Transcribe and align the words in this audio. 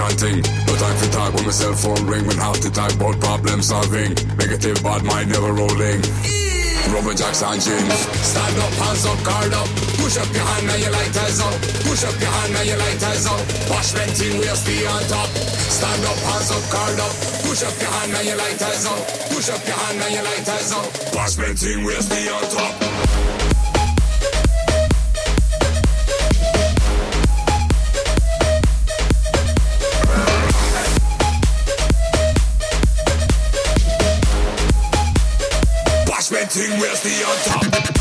chanting. 0.00 0.40
No 0.64 0.72
time 0.80 0.96
to 0.96 1.08
talk 1.12 1.30
when 1.34 1.44
my 1.44 1.52
cell 1.52 1.76
phone 1.76 2.04
ring. 2.08 2.24
When 2.26 2.38
half 2.40 2.56
the 2.64 2.70
talk 2.72 2.92
about 2.96 3.20
problem 3.20 3.60
solving. 3.60 4.16
Negative 4.40 4.76
bad 4.82 5.04
mind 5.04 5.28
never 5.28 5.52
rolling. 5.52 6.00
Rubber 6.88 7.14
jacks 7.14 7.44
and 7.44 7.60
jeans. 7.60 8.00
Stand 8.24 8.56
up, 8.64 8.72
hands 8.80 9.04
up, 9.04 9.20
guard 9.22 9.52
up. 9.52 9.68
Push 10.00 10.16
up 10.16 10.30
your 10.32 10.46
hand 10.48 10.70
and 10.72 10.80
your 10.80 10.92
lighters 10.96 11.38
up. 11.44 11.54
Push 11.84 12.02
up 12.08 12.16
your 12.16 12.32
hand 12.32 12.56
and 12.56 12.66
your 12.66 12.80
lighters 12.80 13.26
up. 13.28 13.40
Wash 13.68 13.92
venting, 13.92 14.34
we'll 14.40 14.56
stay 14.56 14.86
on 14.88 15.02
top. 15.12 15.28
Stand 15.68 16.04
up, 16.08 16.18
hands 16.32 16.50
up, 16.50 16.64
guard 16.72 16.98
up. 17.04 17.14
Push 17.44 17.62
up 17.68 17.76
your 17.78 17.92
hand 17.92 18.12
and 18.16 18.26
your 18.26 18.38
lighters 18.40 18.84
up. 18.88 19.00
Push 19.28 19.48
up 19.52 19.62
your 19.68 19.76
hand 19.76 20.00
and 20.00 20.12
your 20.16 20.24
lighters 20.24 20.72
up. 20.72 20.88
Wash 21.14 21.34
venting, 21.36 21.84
we'll 21.84 22.02
stay 22.02 22.24
on 22.32 22.42
top. 22.48 22.89
Thing, 36.50 36.80
where's 36.80 37.00
the 37.00 37.10
on 37.22 37.36
top? 37.44 37.99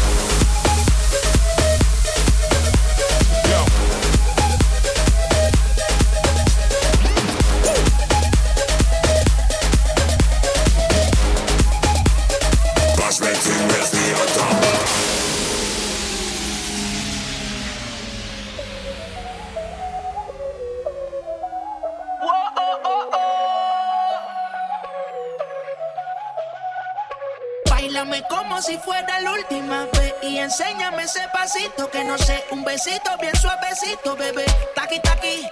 Besito 32.79 33.17
bien 33.19 33.35
suavecito, 33.35 34.15
bebé. 34.15 34.45
Taqui, 34.73 34.99
taqui, 35.01 35.45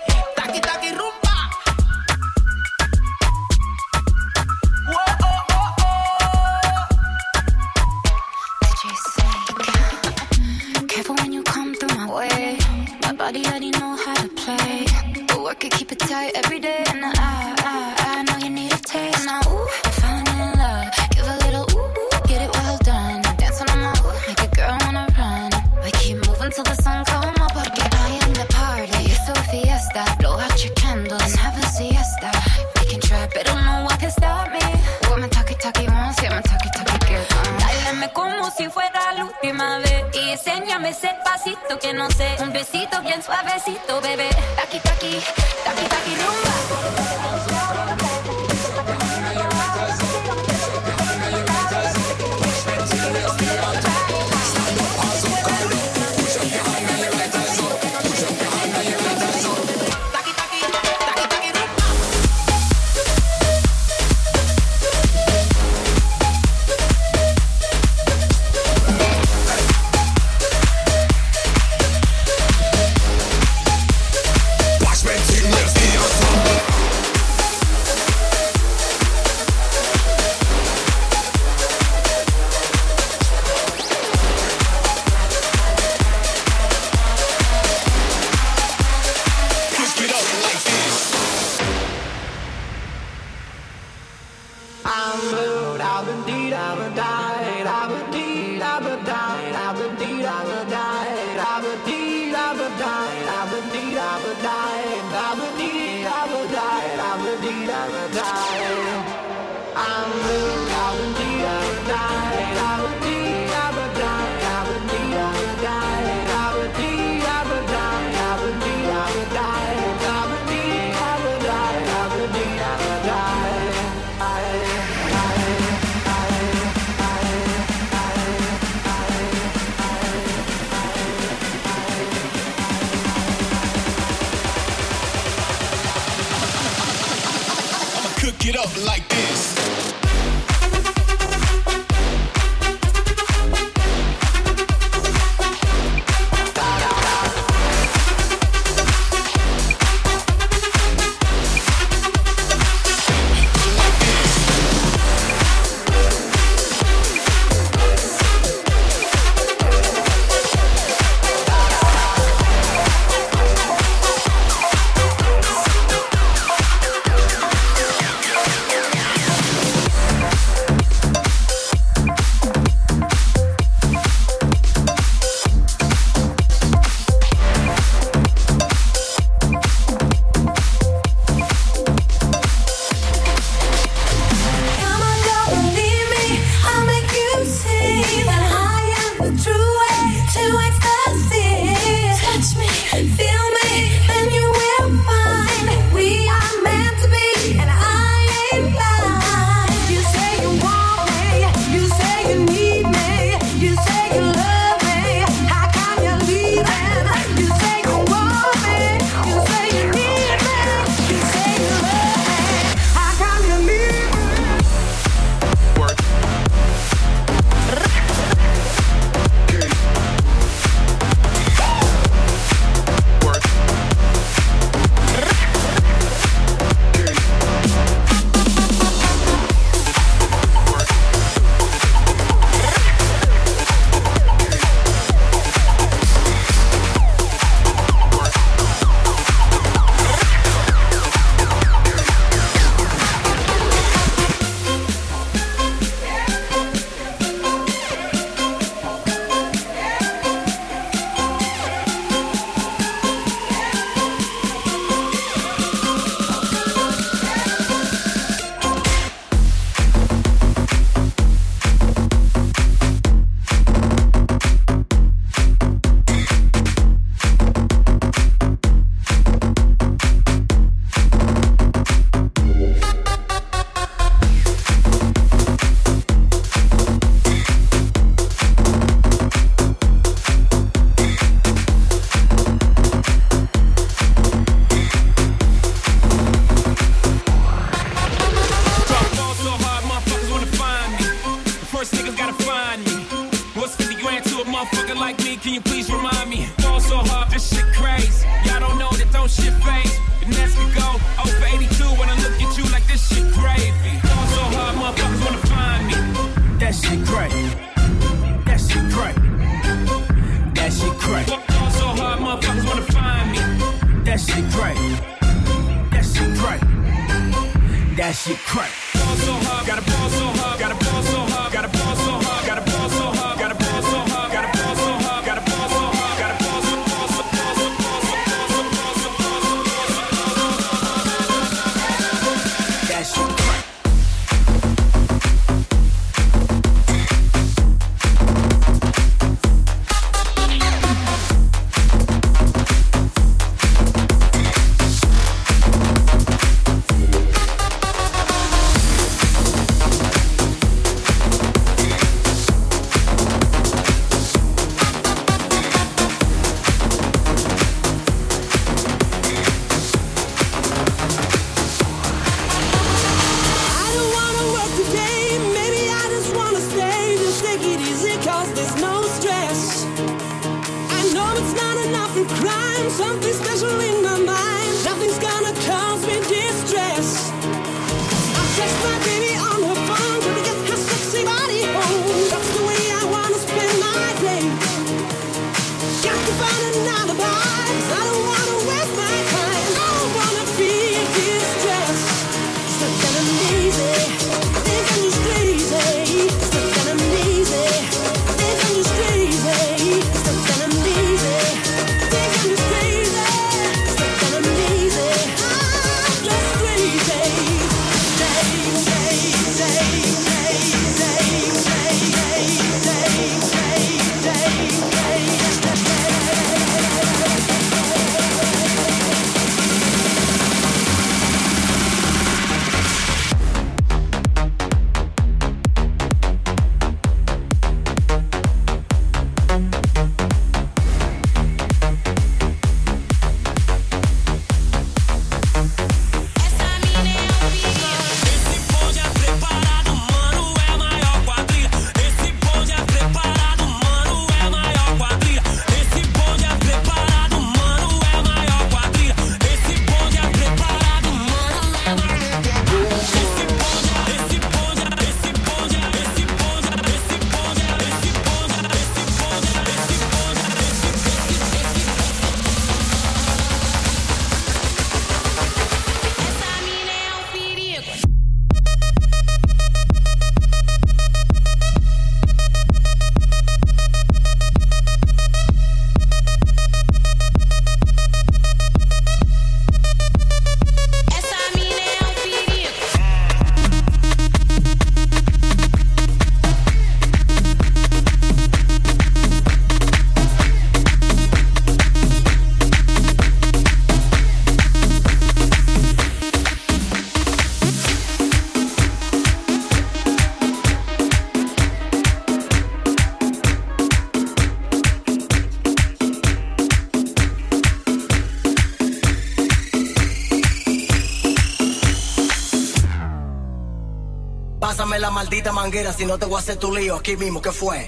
Dame 514.98 515.10
la 515.10 515.12
maldita 515.12 515.52
manguera 515.52 515.94
si 515.94 516.08
no 516.08 516.18
te 516.18 516.26
voy 516.26 516.38
a 516.38 516.40
hacer 516.40 516.58
tu 516.58 516.76
lío 516.76 516.96
aquí 516.96 517.16
mismo, 517.18 517.40
¿qué 517.40 517.52
fue? 517.52 517.88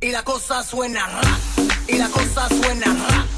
Y 0.00 0.12
la 0.12 0.22
cosa 0.22 0.62
suena 0.62 1.04
ra, 1.08 1.38
y 1.88 1.98
la 1.98 2.08
cosa 2.08 2.48
suena 2.48 2.86
ra. 2.86 3.37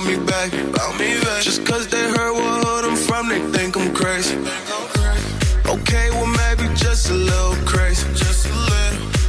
want 0.00 0.18
me 0.18 0.26
back. 0.26 0.50
Just 1.42 1.64
cause 1.64 1.86
they 1.88 2.02
heard 2.02 2.32
what 2.32 2.64
hood 2.64 2.84
I'm 2.84 2.96
from, 2.96 3.28
they 3.28 3.40
think 3.56 3.76
I'm 3.76 3.92
crazy. 3.94 4.36
Okay, 5.66 6.10
well, 6.10 6.26
maybe 6.26 6.72
just 6.74 7.10
a 7.10 7.14
little 7.14 7.54
crazy. 7.66 8.06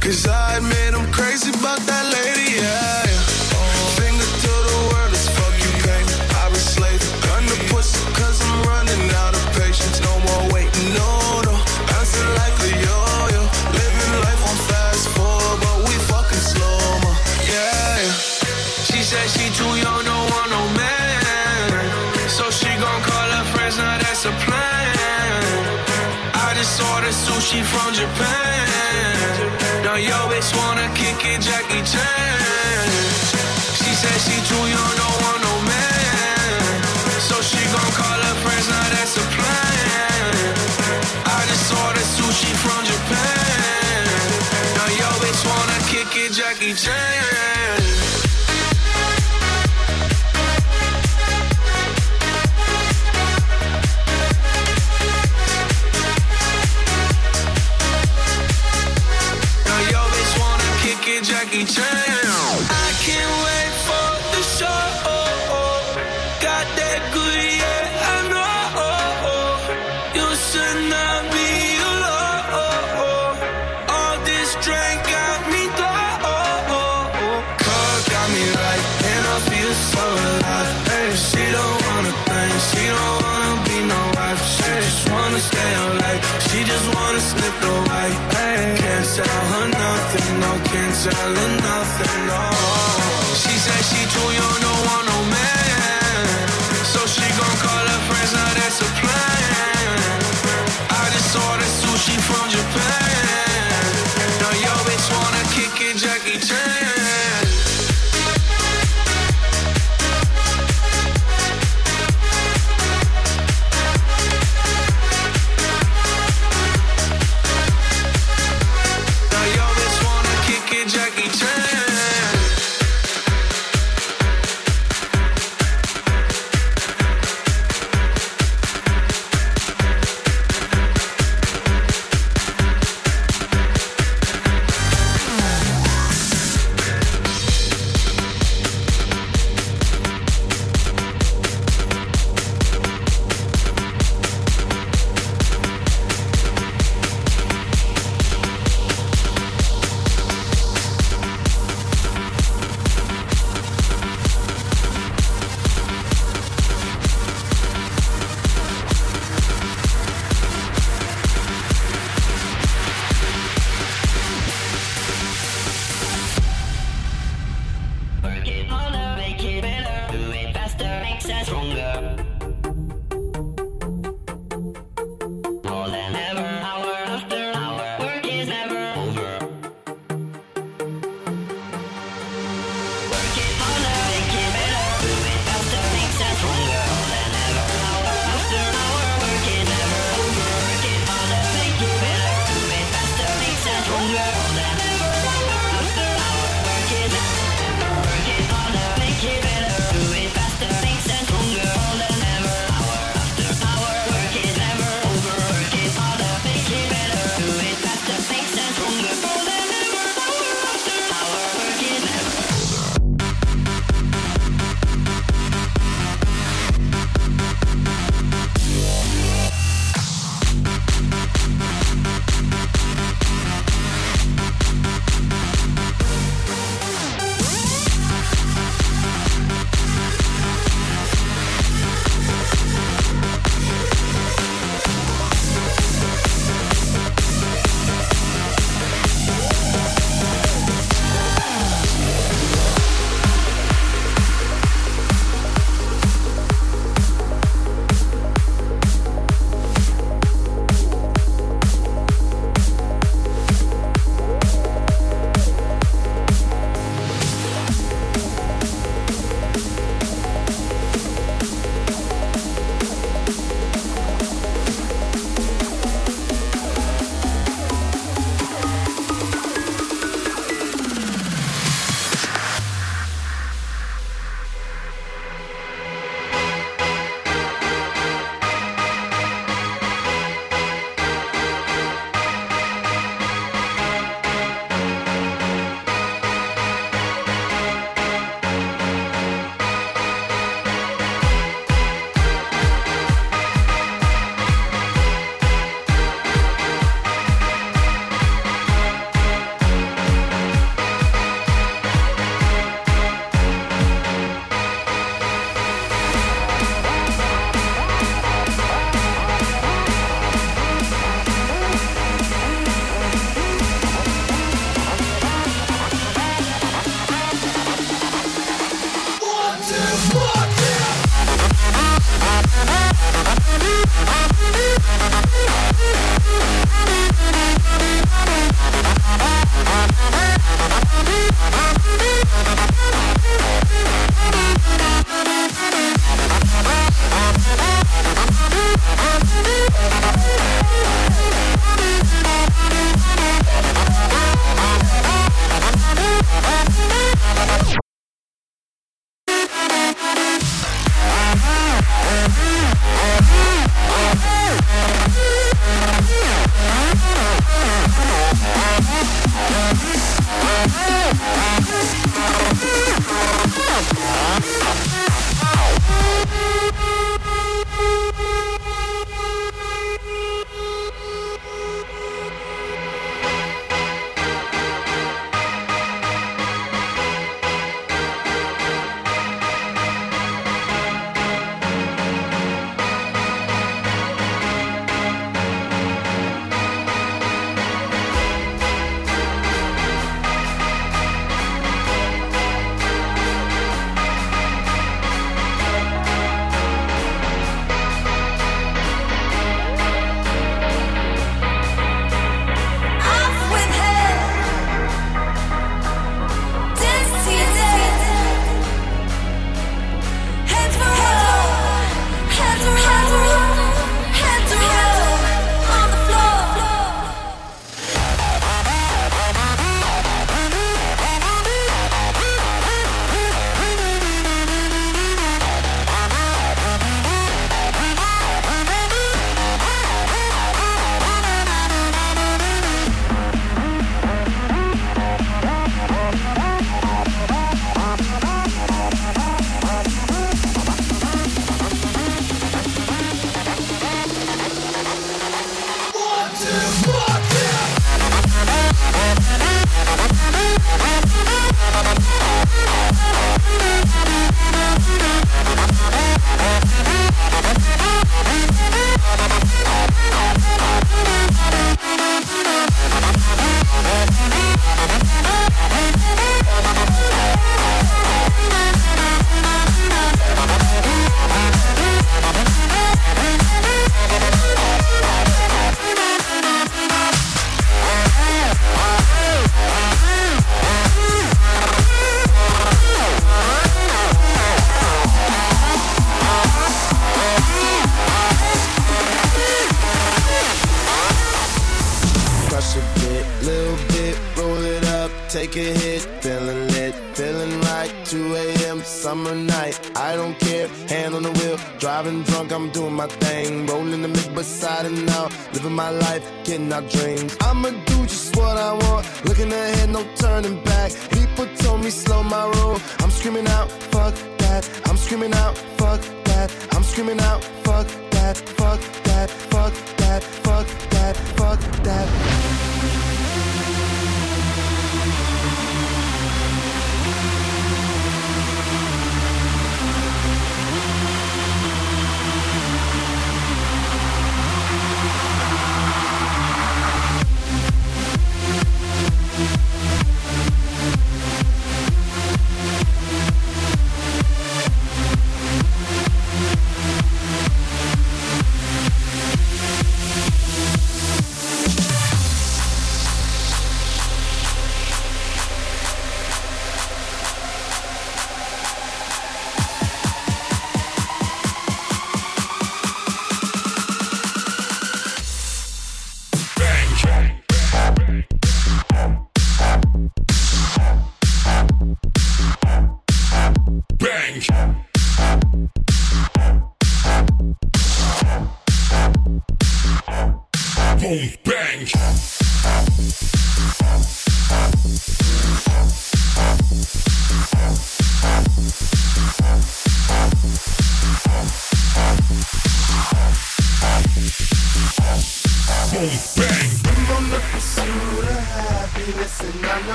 Cause 0.00 0.26
I 0.26 0.58
admit 0.58 0.94
I'm 0.94 1.10
crazy 1.12 1.50
about 1.50 1.80
that 1.80 2.13
she 27.54 27.62
from 27.62 27.94
Japan. 27.94 28.66
Now 29.84 29.96
you 29.96 30.18
bitch 30.30 30.50
wanna 30.58 30.88
kick 30.98 31.20
it, 31.32 31.40
Jackie 31.40 31.84
Chan. 31.92 32.90
She 33.78 33.90
said 34.00 34.18
she 34.26 34.36
too 34.50 34.64
young, 34.74 34.92
don't 35.00 35.18
want 35.22 35.40
no 35.48 35.54
man. 35.70 36.62
So 37.28 37.36
she 37.50 37.62
gon' 37.74 37.92
call 38.00 38.18
her 38.26 38.36
friends, 38.42 38.66
now 38.74 38.86
that's 38.94 39.14
a 39.22 39.26
plan. 39.36 40.32
I 41.36 41.40
just 41.50 41.68
ordered 41.82 42.10
sushi 42.16 42.52
from 42.62 42.80
Japan. 42.90 44.02
Now 44.76 44.88
you 44.98 45.08
bitch 45.22 45.42
wanna 45.50 45.78
kick 45.92 46.10
it, 46.24 46.32
Jackie 46.32 46.74
Chan. 46.74 47.23
nothing, 89.84 90.40
no, 90.40 90.52
can't 90.70 90.94
tell 91.04 91.32
her 91.40 91.52
nothing, 91.68 92.20
no. 92.30 92.42
She 93.42 93.54
said 93.64 93.82
she 93.90 94.00
too 94.14 94.28
young, 94.40 94.58
don't 94.64 94.82
want 94.88 95.04
no 95.12 95.18
man. 95.34 96.48
So 96.92 97.00
she 97.14 97.26
gon' 97.38 97.56
call 97.64 97.84
her 97.92 98.02
friends, 98.08 98.32
now 98.38 98.50
that's 98.58 98.80
a 98.80 98.88
plan. 98.98 99.03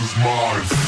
Is 0.00 0.16
mine. 0.16 0.87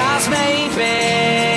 Because 0.00 0.30
maybe 0.30 1.49